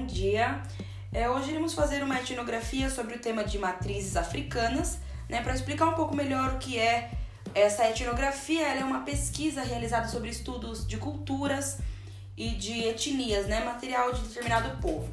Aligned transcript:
bom 0.00 0.06
dia. 0.06 0.62
É, 1.12 1.28
hoje 1.28 1.50
iremos 1.50 1.74
fazer 1.74 2.02
uma 2.02 2.18
etnografia 2.18 2.88
sobre 2.88 3.16
o 3.16 3.18
tema 3.18 3.44
de 3.44 3.58
matrizes 3.58 4.16
africanas, 4.16 4.98
né, 5.28 5.42
para 5.42 5.54
explicar 5.54 5.88
um 5.88 5.92
pouco 5.92 6.16
melhor 6.16 6.54
o 6.54 6.58
que 6.58 6.78
é 6.78 7.10
essa 7.54 7.86
etnografia. 7.86 8.66
Ela 8.66 8.80
é 8.80 8.84
uma 8.84 9.00
pesquisa 9.00 9.62
realizada 9.62 10.08
sobre 10.08 10.30
estudos 10.30 10.86
de 10.86 10.96
culturas 10.96 11.80
e 12.34 12.48
de 12.52 12.82
etnias, 12.84 13.46
né, 13.46 13.62
material 13.62 14.10
de 14.14 14.22
determinado 14.22 14.80
povo. 14.80 15.10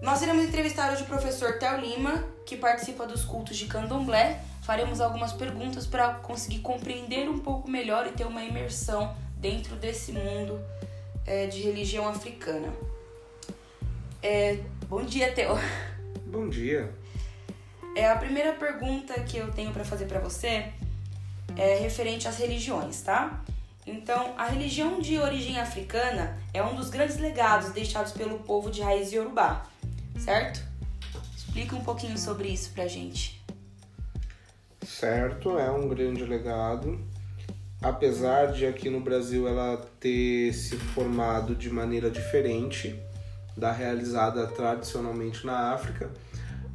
Nós 0.00 0.22
iremos 0.22 0.42
entrevistar 0.42 0.90
hoje 0.90 1.02
o 1.02 1.06
professor 1.06 1.58
Theo 1.58 1.78
Lima, 1.78 2.24
que 2.46 2.56
participa 2.56 3.06
dos 3.06 3.22
cultos 3.22 3.58
de 3.58 3.66
candomblé. 3.66 4.40
Faremos 4.62 4.98
algumas 4.98 5.34
perguntas 5.34 5.86
para 5.86 6.14
conseguir 6.14 6.60
compreender 6.60 7.28
um 7.28 7.38
pouco 7.38 7.68
melhor 7.68 8.06
e 8.06 8.12
ter 8.12 8.26
uma 8.26 8.42
imersão 8.42 9.14
dentro 9.36 9.76
desse 9.76 10.12
mundo 10.12 10.58
é, 11.26 11.46
de 11.46 11.60
religião 11.60 12.08
africana. 12.08 12.72
É, 14.28 14.58
bom 14.88 15.04
dia, 15.04 15.30
Theo. 15.30 15.56
Bom 16.26 16.48
dia. 16.48 16.92
É, 17.94 18.10
a 18.10 18.16
primeira 18.16 18.54
pergunta 18.54 19.14
que 19.20 19.36
eu 19.36 19.52
tenho 19.52 19.70
para 19.70 19.84
fazer 19.84 20.06
para 20.06 20.18
você 20.18 20.72
é 21.56 21.76
referente 21.76 22.26
às 22.26 22.36
religiões, 22.36 23.02
tá? 23.02 23.40
Então, 23.86 24.34
a 24.36 24.48
religião 24.48 24.98
de 25.00 25.16
origem 25.16 25.60
africana 25.60 26.36
é 26.52 26.60
um 26.60 26.74
dos 26.74 26.90
grandes 26.90 27.18
legados 27.18 27.70
deixados 27.70 28.10
pelo 28.10 28.40
povo 28.40 28.68
de 28.68 28.82
raiz 28.82 29.12
iorubá, 29.12 29.64
certo? 30.18 30.60
Explica 31.36 31.76
um 31.76 31.84
pouquinho 31.84 32.18
sobre 32.18 32.48
isso 32.48 32.72
pra 32.72 32.88
gente. 32.88 33.40
Certo, 34.84 35.56
é 35.56 35.70
um 35.70 35.86
grande 35.86 36.24
legado. 36.24 37.00
Apesar 37.80 38.46
de 38.46 38.66
aqui 38.66 38.90
no 38.90 38.98
Brasil 38.98 39.46
ela 39.46 39.76
ter 40.00 40.52
se 40.52 40.76
formado 40.76 41.54
de 41.54 41.70
maneira 41.70 42.10
diferente 42.10 43.00
da 43.56 43.72
realizada 43.72 44.46
tradicionalmente 44.46 45.46
na 45.46 45.72
África, 45.72 46.10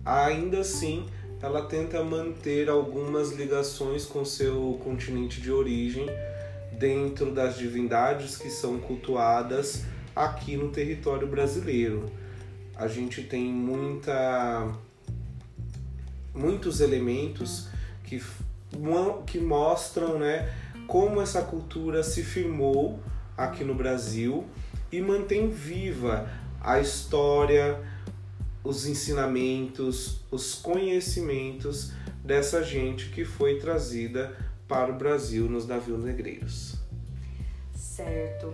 ainda 0.03 0.59
assim 0.59 1.05
ela 1.41 1.63
tenta 1.63 2.03
manter 2.03 2.69
algumas 2.69 3.31
ligações 3.31 4.05
com 4.05 4.23
seu 4.23 4.79
continente 4.83 5.41
de 5.41 5.51
origem 5.51 6.05
dentro 6.77 7.33
das 7.33 7.57
divindades 7.57 8.37
que 8.37 8.49
são 8.49 8.79
cultuadas 8.79 9.83
aqui 10.15 10.55
no 10.55 10.69
território 10.69 11.27
brasileiro. 11.27 12.11
A 12.75 12.87
gente 12.87 13.23
tem 13.23 13.45
muita 13.45 14.71
muitos 16.33 16.79
elementos 16.79 17.67
que, 18.03 18.21
que 19.27 19.39
mostram 19.39 20.17
né, 20.17 20.49
como 20.87 21.21
essa 21.21 21.41
cultura 21.41 22.03
se 22.03 22.23
firmou 22.23 22.99
aqui 23.37 23.63
no 23.63 23.75
Brasil 23.75 24.45
e 24.91 25.01
mantém 25.01 25.49
viva 25.49 26.29
a 26.63 26.79
história, 26.79 27.81
os 28.63 28.85
ensinamentos, 28.85 30.21
os 30.29 30.55
conhecimentos 30.55 31.91
dessa 32.23 32.63
gente 32.63 33.09
que 33.09 33.25
foi 33.25 33.59
trazida 33.59 34.35
para 34.67 34.91
o 34.91 34.95
Brasil 34.95 35.49
nos 35.49 35.67
navios 35.67 36.03
negreiros. 36.03 36.75
Certo. 37.73 38.53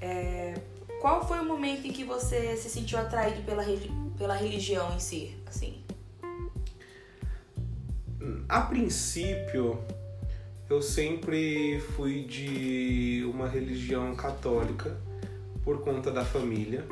É, 0.00 0.54
qual 1.00 1.26
foi 1.26 1.40
o 1.40 1.44
momento 1.44 1.86
em 1.86 1.92
que 1.92 2.04
você 2.04 2.56
se 2.56 2.70
sentiu 2.70 2.98
atraído 2.98 3.42
pela, 3.42 3.64
pela 4.16 4.34
religião 4.34 4.94
em 4.94 5.00
si, 5.00 5.36
assim? 5.46 5.82
A 8.48 8.62
princípio, 8.62 9.78
eu 10.68 10.80
sempre 10.80 11.80
fui 11.96 12.24
de 12.24 13.24
uma 13.32 13.48
religião 13.48 14.14
católica 14.14 14.96
por 15.64 15.80
conta 15.82 16.10
da 16.10 16.24
família. 16.24 16.84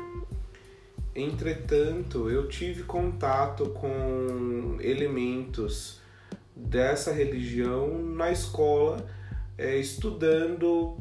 Entretanto, 1.15 2.29
eu 2.29 2.47
tive 2.47 2.83
contato 2.83 3.69
com 3.71 4.77
elementos 4.79 5.99
dessa 6.55 7.11
religião 7.11 7.97
na 8.01 8.31
escola, 8.31 9.05
é, 9.57 9.75
estudando 9.77 10.97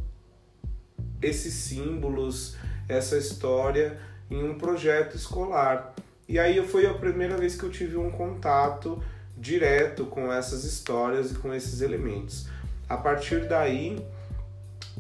esses 1.21 1.53
símbolos, 1.53 2.57
essa 2.89 3.17
história 3.17 3.99
em 4.31 4.43
um 4.43 4.57
projeto 4.57 5.17
escolar. 5.17 5.95
E 6.29 6.39
aí 6.39 6.65
foi 6.67 6.87
a 6.87 6.95
primeira 6.95 7.37
vez 7.37 7.57
que 7.57 7.65
eu 7.65 7.71
tive 7.71 7.97
um 7.97 8.11
contato 8.11 9.03
direto 9.37 10.07
com 10.07 10.33
essas 10.33 10.65
histórias 10.65 11.31
e 11.31 11.35
com 11.35 11.53
esses 11.55 11.81
elementos. 11.81 12.49
A 12.89 12.97
partir 12.97 13.47
daí, 13.47 14.05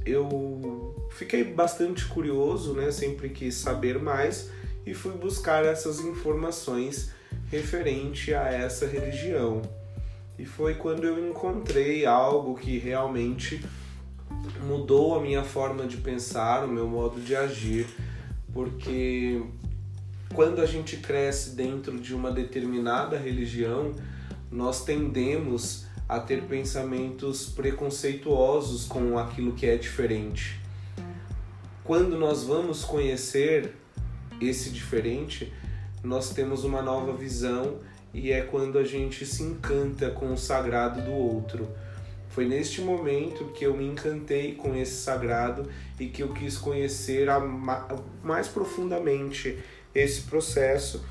eu 0.04 1.08
fiquei 1.10 1.44
bastante 1.44 2.06
curioso, 2.06 2.74
né? 2.74 2.91
Sempre 2.91 3.30
quis 3.30 3.54
saber 3.54 3.98
mais 3.98 4.50
e 4.88 4.94
fui 4.94 5.12
buscar 5.12 5.66
essas 5.66 6.00
informações 6.00 7.10
referente 7.50 8.32
a 8.32 8.49
essa 8.49 8.87
religião. 8.87 9.60
E 10.38 10.47
foi 10.47 10.76
quando 10.76 11.04
eu 11.04 11.28
encontrei 11.28 12.06
algo 12.06 12.54
que 12.54 12.78
realmente 12.78 13.62
mudou 14.66 15.15
a 15.15 15.21
minha 15.21 15.44
forma 15.44 15.87
de 15.87 15.98
pensar, 15.98 16.65
o 16.65 16.69
meu 16.69 16.88
modo 16.88 17.21
de 17.21 17.37
agir, 17.37 17.87
porque 18.53 19.43
quando 20.32 20.62
a 20.62 20.66
gente 20.66 20.97
cresce 20.97 21.50
dentro 21.50 21.98
de 21.98 22.15
uma 22.15 22.31
determinada 22.31 23.19
religião, 23.19 23.94
nós 24.50 24.84
tendemos 24.84 25.84
a 26.09 26.19
ter 26.19 26.44
pensamentos 26.44 27.47
preconceituosos 27.47 28.87
com 28.87 29.19
aquilo 29.19 29.53
que 29.53 29.66
é 29.66 29.77
diferente. 29.77 30.59
Quando 31.84 32.19
nós 32.19 32.44
vamos 32.44 32.84
conhecer 32.84 33.75
esse 34.41 34.71
diferente, 34.71 35.53
nós 36.03 36.31
temos 36.31 36.65
uma 36.65 36.82
nova 36.82 37.12
visão 37.12 37.78
e 38.12 38.32
é 38.32 38.41
quando 38.43 38.78
a 38.78 38.84
gente 38.84 39.26
se 39.26 39.43
encanta 39.43 40.10
com 40.10 40.32
o 40.32 40.37
sagrado 40.37 41.03
do 41.03 41.12
outro. 41.12 41.69
Foi 42.28 42.47
neste 42.47 42.81
momento 42.81 43.47
que 43.47 43.65
eu 43.65 43.77
me 43.77 43.87
encantei 43.87 44.54
com 44.54 44.77
esse 44.77 45.03
sagrado 45.03 45.69
e 45.98 46.06
que 46.06 46.22
eu 46.22 46.32
quis 46.32 46.56
conhecer 46.56 47.27
mais 48.22 48.47
profundamente 48.47 49.59
esse 49.94 50.22
processo 50.22 51.03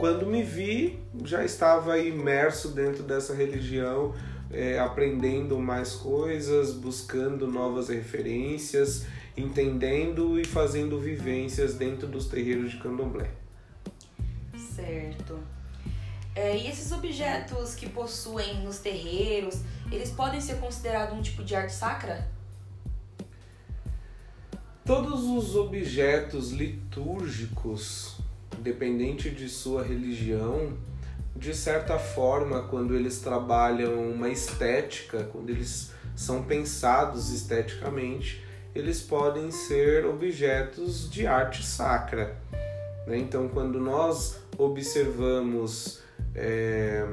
quando 0.00 0.24
me 0.24 0.42
vi, 0.42 0.98
já 1.24 1.44
estava 1.44 1.98
imerso 1.98 2.68
dentro 2.68 3.02
dessa 3.02 3.34
religião, 3.34 4.14
é, 4.50 4.78
aprendendo 4.78 5.58
mais 5.58 5.92
coisas, 5.92 6.72
buscando 6.72 7.46
novas 7.46 7.90
referências, 7.90 9.04
entendendo 9.40 10.38
e 10.38 10.44
fazendo 10.44 11.00
vivências 11.00 11.74
dentro 11.74 12.06
dos 12.06 12.26
terreiros 12.26 12.70
de 12.70 12.78
candomblé. 12.78 13.30
Certo. 14.56 15.38
É, 16.34 16.56
e 16.56 16.68
esses 16.68 16.92
objetos 16.92 17.74
que 17.74 17.88
possuem 17.88 18.62
nos 18.62 18.78
terreiros, 18.78 19.62
eles 19.90 20.10
podem 20.10 20.40
ser 20.40 20.56
considerados 20.58 21.16
um 21.18 21.22
tipo 21.22 21.42
de 21.42 21.54
arte 21.54 21.72
sacra? 21.72 22.28
Todos 24.84 25.24
os 25.24 25.56
objetos 25.56 26.52
litúrgicos 26.52 28.20
independente 28.60 29.30
de 29.30 29.48
sua 29.48 29.82
religião, 29.82 30.76
de 31.34 31.54
certa 31.54 31.98
forma, 31.98 32.62
quando 32.64 32.94
eles 32.94 33.20
trabalham 33.20 34.10
uma 34.10 34.28
estética, 34.28 35.24
quando 35.32 35.48
eles 35.50 35.92
são 36.14 36.42
pensados 36.42 37.32
esteticamente, 37.32 38.44
eles 38.74 39.00
podem 39.00 39.50
ser 39.50 40.04
objetos 40.06 41.10
de 41.10 41.26
arte 41.26 41.64
sacra. 41.64 42.36
Né? 43.06 43.18
Então, 43.18 43.48
quando 43.48 43.80
nós 43.80 44.38
observamos, 44.56 46.00
é, 46.34 47.04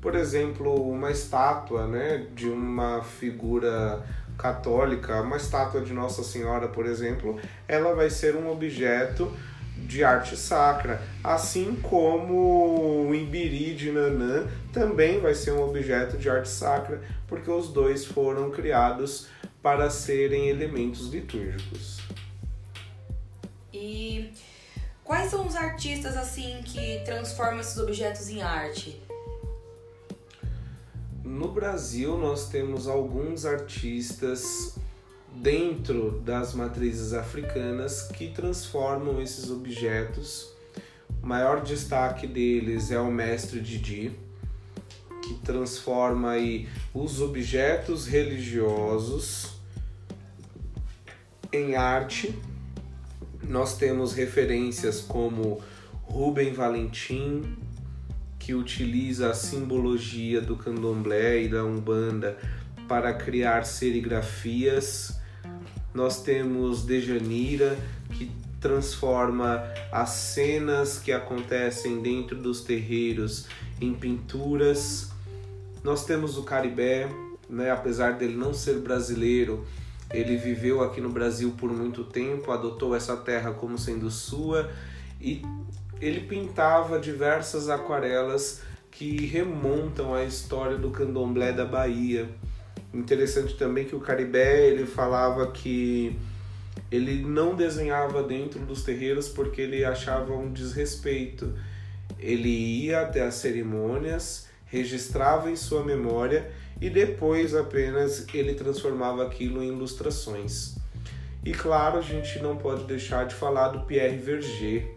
por 0.00 0.14
exemplo, 0.14 0.74
uma 0.90 1.10
estátua 1.10 1.86
né, 1.86 2.26
de 2.34 2.48
uma 2.48 3.02
figura 3.02 4.04
católica, 4.38 5.20
uma 5.20 5.36
estátua 5.36 5.80
de 5.80 5.92
Nossa 5.92 6.22
Senhora, 6.22 6.68
por 6.68 6.86
exemplo, 6.86 7.40
ela 7.66 7.94
vai 7.94 8.10
ser 8.10 8.36
um 8.36 8.50
objeto 8.50 9.32
de 9.76 10.04
arte 10.04 10.36
sacra, 10.36 11.02
assim 11.22 11.76
como 11.82 13.08
o 13.08 13.14
Imbiri 13.14 13.74
de 13.74 13.90
Nanã 13.90 14.46
também 14.72 15.20
vai 15.20 15.34
ser 15.34 15.52
um 15.52 15.62
objeto 15.62 16.16
de 16.16 16.30
arte 16.30 16.48
sacra, 16.48 17.00
porque 17.26 17.50
os 17.50 17.68
dois 17.68 18.04
foram 18.04 18.50
criados 18.50 19.28
para 19.64 19.88
serem 19.88 20.50
elementos 20.50 21.08
litúrgicos. 21.08 21.98
E 23.72 24.30
quais 25.02 25.30
são 25.30 25.46
os 25.46 25.56
artistas 25.56 26.18
assim 26.18 26.60
que 26.62 27.00
transformam 27.02 27.60
esses 27.60 27.78
objetos 27.78 28.28
em 28.28 28.42
arte? 28.42 29.00
No 31.24 31.50
Brasil 31.50 32.18
nós 32.18 32.50
temos 32.50 32.86
alguns 32.86 33.46
artistas 33.46 34.76
dentro 35.34 36.20
das 36.20 36.52
matrizes 36.52 37.14
africanas 37.14 38.02
que 38.02 38.28
transformam 38.28 39.18
esses 39.22 39.50
objetos. 39.50 40.52
O 41.22 41.26
maior 41.26 41.62
destaque 41.62 42.26
deles 42.26 42.90
é 42.90 43.00
o 43.00 43.10
mestre 43.10 43.62
Didi, 43.62 44.12
que 45.22 45.34
transforma 45.36 46.32
aí 46.32 46.68
os 46.92 47.22
objetos 47.22 48.06
religiosos 48.06 49.53
em 51.56 51.76
arte, 51.76 52.34
Nós 53.48 53.76
temos 53.76 54.14
referências 54.14 55.00
como 55.00 55.60
Rubem 56.02 56.52
Valentim, 56.52 57.56
que 58.38 58.54
utiliza 58.54 59.30
a 59.30 59.34
simbologia 59.34 60.40
do 60.40 60.56
candomblé 60.56 61.42
e 61.42 61.48
da 61.48 61.62
umbanda 61.62 62.38
para 62.88 63.12
criar 63.12 63.64
serigrafias. 63.64 65.20
Nós 65.92 66.22
temos 66.22 66.84
Dejanira, 66.84 67.78
que 68.12 68.30
transforma 68.60 69.62
as 69.92 70.10
cenas 70.10 70.98
que 70.98 71.12
acontecem 71.12 72.00
dentro 72.00 72.36
dos 72.36 72.62
terreiros 72.62 73.46
em 73.80 73.92
pinturas. 73.92 75.10
Nós 75.82 76.06
temos 76.06 76.38
o 76.38 76.42
Caribé, 76.42 77.08
né, 77.48 77.70
apesar 77.70 78.14
dele 78.14 78.34
não 78.34 78.54
ser 78.54 78.78
brasileiro, 78.78 79.66
ele 80.14 80.36
viveu 80.36 80.80
aqui 80.80 81.00
no 81.00 81.10
Brasil 81.10 81.52
por 81.58 81.72
muito 81.72 82.04
tempo, 82.04 82.52
adotou 82.52 82.94
essa 82.94 83.16
terra 83.16 83.52
como 83.52 83.76
sendo 83.76 84.10
sua 84.10 84.70
e 85.20 85.42
ele 86.00 86.20
pintava 86.20 87.00
diversas 87.00 87.68
aquarelas 87.68 88.62
que 88.90 89.26
remontam 89.26 90.14
à 90.14 90.22
história 90.22 90.78
do 90.78 90.90
candomblé 90.90 91.52
da 91.52 91.64
Bahia. 91.64 92.28
Interessante 92.92 93.56
também 93.56 93.86
que 93.86 93.96
o 93.96 94.00
Caribé 94.00 94.68
ele 94.68 94.86
falava 94.86 95.50
que 95.50 96.16
ele 96.92 97.24
não 97.24 97.56
desenhava 97.56 98.22
dentro 98.22 98.60
dos 98.60 98.84
terreiros 98.84 99.28
porque 99.28 99.62
ele 99.62 99.84
achava 99.84 100.32
um 100.32 100.52
desrespeito. 100.52 101.54
Ele 102.20 102.48
ia 102.48 103.00
até 103.00 103.22
as 103.22 103.34
cerimônias, 103.34 104.46
registrava 104.66 105.50
em 105.50 105.56
sua 105.56 105.82
memória 105.82 106.52
e 106.80 106.90
depois 106.90 107.54
apenas 107.54 108.26
ele 108.32 108.54
transformava 108.54 109.24
aquilo 109.24 109.62
em 109.62 109.68
ilustrações. 109.68 110.74
E 111.44 111.52
claro, 111.52 111.98
a 111.98 112.02
gente 112.02 112.38
não 112.38 112.56
pode 112.56 112.84
deixar 112.84 113.26
de 113.26 113.34
falar 113.34 113.68
do 113.68 113.84
Pierre 113.84 114.16
Verger, 114.16 114.96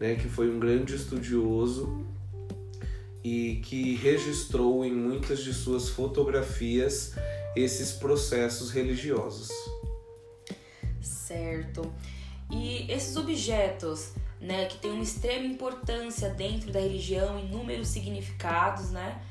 né, 0.00 0.14
que 0.14 0.28
foi 0.28 0.50
um 0.50 0.58
grande 0.58 0.94
estudioso 0.94 2.06
e 3.22 3.60
que 3.64 3.94
registrou 3.96 4.84
em 4.84 4.92
muitas 4.92 5.42
de 5.42 5.52
suas 5.52 5.88
fotografias 5.88 7.14
esses 7.56 7.92
processos 7.92 8.70
religiosos. 8.70 9.48
Certo. 11.00 11.92
E 12.50 12.90
esses 12.90 13.16
objetos, 13.16 14.12
né, 14.40 14.66
que 14.66 14.78
têm 14.78 14.90
uma 14.90 15.02
extrema 15.02 15.46
importância 15.46 16.28
dentro 16.30 16.70
da 16.70 16.80
religião, 16.80 17.38
inúmeros 17.38 17.88
significados, 17.88 18.90
né? 18.90 19.22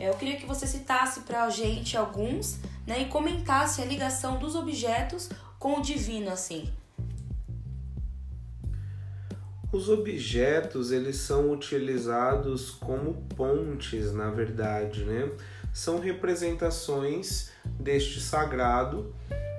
Eu 0.00 0.14
queria 0.14 0.36
que 0.36 0.46
você 0.46 0.66
citasse 0.66 1.20
para 1.20 1.44
a 1.44 1.50
gente 1.50 1.96
alguns, 1.96 2.58
né, 2.86 3.02
e 3.02 3.06
comentasse 3.06 3.82
a 3.82 3.84
ligação 3.84 4.38
dos 4.38 4.54
objetos 4.54 5.28
com 5.58 5.78
o 5.78 5.82
divino, 5.82 6.30
assim. 6.30 6.70
Os 9.70 9.88
objetos, 9.88 10.92
eles 10.92 11.16
são 11.16 11.50
utilizados 11.50 12.70
como 12.70 13.14
pontes, 13.36 14.14
na 14.14 14.30
verdade, 14.30 15.04
né? 15.04 15.30
São 15.74 16.00
representações 16.00 17.50
deste 17.78 18.18
sagrado 18.18 19.14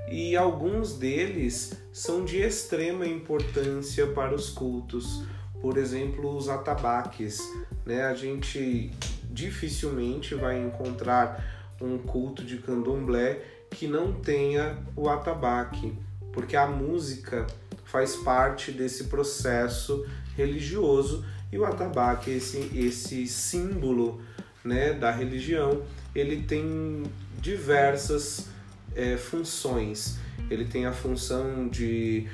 e 0.09 0.35
alguns 0.35 0.97
deles 0.97 1.73
são 1.93 2.25
de 2.25 2.37
extrema 2.37 3.05
importância 3.05 4.07
para 4.07 4.33
os 4.33 4.49
cultos. 4.49 5.21
Por 5.61 5.77
exemplo, 5.77 6.35
os 6.35 6.49
atabaques, 6.49 7.39
né? 7.85 8.05
A 8.05 8.15
gente 8.15 8.91
dificilmente 9.29 10.35
vai 10.35 10.59
encontrar 10.59 11.75
um 11.81 11.97
culto 11.97 12.43
de 12.43 12.57
candomblé 12.57 13.41
que 13.69 13.87
não 13.87 14.13
tenha 14.13 14.77
o 14.95 15.07
atabaque, 15.07 15.93
porque 16.33 16.55
a 16.55 16.67
música 16.67 17.45
faz 17.85 18.15
parte 18.17 18.71
desse 18.71 19.05
processo 19.05 20.05
religioso 20.35 21.25
e 21.51 21.57
o 21.57 21.65
atabaque, 21.65 22.31
esse, 22.31 22.69
esse 22.75 23.27
símbolo 23.27 24.21
né, 24.63 24.93
da 24.93 25.11
religião, 25.11 25.81
ele 26.13 26.43
tem 26.43 27.03
diversas 27.39 28.47
é, 28.95 29.17
funções. 29.17 30.17
Ele 30.49 30.65
tem 30.65 30.85
a 30.85 30.93
função 30.93 31.67
de 31.67 32.27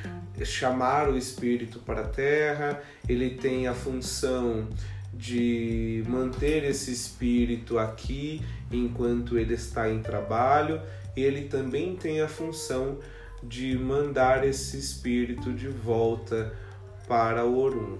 chamar 0.43 1.09
o 1.09 1.17
espírito 1.17 1.79
para 1.79 2.01
a 2.01 2.07
terra, 2.07 2.81
ele 3.07 3.31
tem 3.31 3.67
a 3.67 3.73
função 3.73 4.67
de 5.15 6.03
manter 6.07 6.65
esse 6.65 6.91
espírito 6.91 7.79
aqui 7.79 8.41
enquanto 8.69 9.37
ele 9.37 9.53
está 9.53 9.89
em 9.89 10.01
trabalho, 10.01 10.81
ele 11.15 11.45
também 11.45 11.95
tem 11.95 12.21
a 12.21 12.27
função 12.27 12.99
de 13.41 13.77
mandar 13.77 14.45
esse 14.45 14.77
espírito 14.77 15.53
de 15.53 15.69
volta 15.69 16.53
para 17.07 17.45
o 17.45 17.57
Orum. 17.57 17.97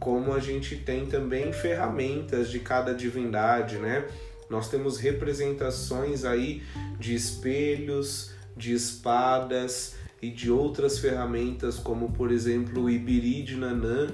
Como 0.00 0.32
a 0.32 0.40
gente 0.40 0.76
tem 0.76 1.06
também 1.06 1.52
ferramentas 1.52 2.50
de 2.50 2.58
cada 2.58 2.92
divindade, 2.92 3.76
né? 3.76 4.06
Nós 4.50 4.68
temos 4.68 4.98
representações 4.98 6.24
aí 6.24 6.62
de 6.98 7.14
espelhos, 7.14 8.32
de 8.56 8.72
espadas 8.72 9.94
e 10.20 10.30
de 10.30 10.50
outras 10.50 10.98
ferramentas, 10.98 11.78
como 11.78 12.12
por 12.12 12.32
exemplo 12.32 12.84
o 12.84 12.90
Ibiri 12.90 13.42
de 13.42 13.56
Nanã, 13.56 14.08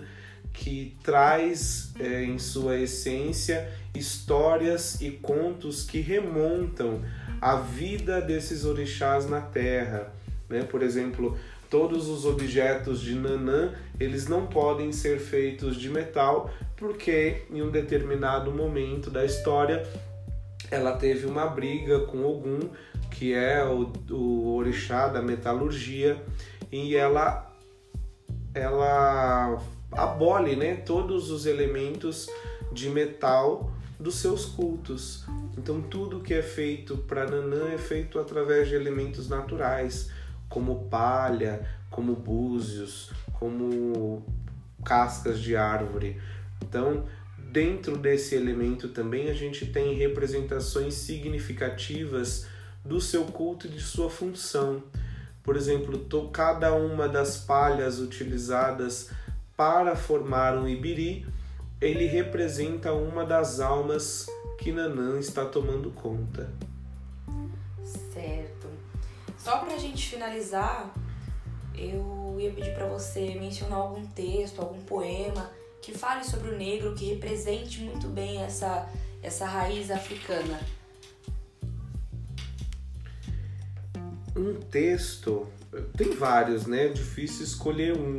que 0.52 0.96
traz 1.02 1.92
é, 1.98 2.24
em 2.24 2.38
sua 2.38 2.78
essência 2.78 3.72
histórias 3.94 5.00
e 5.00 5.10
contos 5.10 5.84
que 5.84 6.00
remontam 6.00 7.02
a 7.40 7.56
vida 7.56 8.20
desses 8.20 8.64
orixás 8.64 9.28
na 9.28 9.40
terra. 9.40 10.12
Né? 10.48 10.62
Por 10.62 10.82
exemplo, 10.82 11.36
todos 11.68 12.08
os 12.08 12.24
objetos 12.24 13.00
de 13.00 13.14
Nanã 13.14 13.72
eles 13.98 14.28
não 14.28 14.46
podem 14.46 14.92
ser 14.92 15.18
feitos 15.18 15.76
de 15.76 15.88
metal 15.88 16.52
porque 16.76 17.42
em 17.50 17.62
um 17.62 17.70
determinado 17.70 18.50
momento 18.52 19.10
da 19.10 19.24
história 19.24 19.86
ela 20.70 20.96
teve 20.96 21.26
uma 21.26 21.46
briga 21.46 22.00
com 22.00 22.24
Ogum, 22.24 22.70
que 23.10 23.34
é 23.34 23.62
o, 23.64 23.92
o 24.10 24.54
orixá 24.56 25.06
da 25.06 25.20
metalurgia, 25.20 26.16
e 26.70 26.96
ela 26.96 27.52
ela 28.54 29.60
abole 29.92 30.56
né, 30.56 30.76
todos 30.76 31.30
os 31.30 31.46
elementos 31.46 32.28
de 32.72 32.88
metal 32.88 33.70
dos 33.98 34.16
seus 34.16 34.46
cultos. 34.46 35.24
Então 35.56 35.80
tudo 35.80 36.20
que 36.20 36.34
é 36.34 36.42
feito 36.42 36.96
para 36.96 37.26
Nanã 37.26 37.68
é 37.72 37.78
feito 37.78 38.18
através 38.18 38.68
de 38.68 38.74
elementos 38.74 39.28
naturais, 39.28 40.10
como 40.48 40.88
palha, 40.88 41.66
como 41.90 42.14
búzios, 42.14 43.10
como 43.38 44.24
cascas 44.84 45.40
de 45.40 45.56
árvore. 45.56 46.20
Então, 46.62 47.04
dentro 47.38 47.96
desse 47.96 48.34
elemento 48.34 48.88
também 48.88 49.28
a 49.28 49.34
gente 49.34 49.66
tem 49.66 49.94
representações 49.94 50.94
significativas 50.94 52.46
do 52.84 53.00
seu 53.00 53.24
culto 53.26 53.66
e 53.66 53.70
de 53.70 53.80
sua 53.80 54.10
função. 54.10 54.82
Por 55.42 55.56
exemplo, 55.56 55.98
cada 56.32 56.72
uma 56.74 57.08
das 57.08 57.36
palhas 57.36 57.98
utilizadas 57.98 59.10
para 59.56 59.94
formar 59.96 60.56
um 60.56 60.68
ibiri, 60.68 61.26
ele 61.80 62.06
representa 62.06 62.92
uma 62.92 63.24
das 63.24 63.60
almas 63.60 64.26
que 64.58 64.70
Nanã 64.72 65.18
está 65.18 65.44
tomando 65.44 65.90
conta. 65.90 66.52
Certo. 68.12 68.68
Só 69.36 69.58
para 69.58 69.74
a 69.74 69.78
gente 69.78 70.08
finalizar, 70.08 70.94
eu 71.74 72.36
ia 72.38 72.52
pedir 72.52 72.74
para 72.74 72.86
você 72.86 73.34
mencionar 73.34 73.78
algum 73.78 74.06
texto, 74.06 74.60
algum 74.60 74.80
poema 74.82 75.50
que 75.80 75.92
fale 75.92 76.24
sobre 76.24 76.50
o 76.50 76.56
negro, 76.56 76.94
que 76.94 77.06
represente 77.06 77.80
muito 77.80 78.06
bem 78.06 78.40
essa, 78.42 78.88
essa 79.20 79.44
raiz 79.44 79.90
africana. 79.90 80.60
Um 84.36 84.54
texto, 84.54 85.48
tem 85.96 86.10
vários, 86.10 86.66
né? 86.66 86.86
É 86.86 86.88
difícil 86.88 87.44
escolher 87.44 87.96
um 87.96 88.16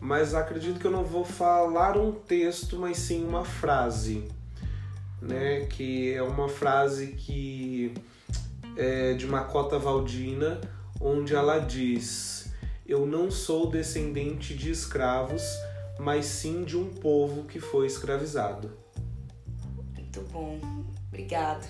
mas 0.00 0.34
acredito 0.34 0.80
que 0.80 0.86
eu 0.86 0.90
não 0.90 1.04
vou 1.04 1.24
falar 1.24 1.96
um 1.96 2.10
texto, 2.10 2.78
mas 2.78 2.96
sim 2.96 3.24
uma 3.24 3.44
frase, 3.44 4.26
né? 5.20 5.66
Que 5.66 6.14
é 6.14 6.22
uma 6.22 6.48
frase 6.48 7.08
que 7.08 7.92
é 8.76 9.12
de 9.12 9.26
Macota 9.26 9.78
Valdina, 9.78 10.60
onde 11.00 11.34
ela 11.34 11.58
diz: 11.58 12.50
Eu 12.86 13.04
não 13.04 13.30
sou 13.30 13.70
descendente 13.70 14.54
de 14.54 14.70
escravos, 14.70 15.42
mas 15.98 16.24
sim 16.24 16.64
de 16.64 16.78
um 16.78 16.88
povo 16.88 17.44
que 17.44 17.60
foi 17.60 17.86
escravizado. 17.86 18.72
Muito 19.94 20.22
bom, 20.32 20.58
obrigada. 21.08 21.66